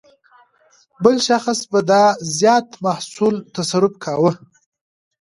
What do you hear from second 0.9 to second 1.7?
بل شخص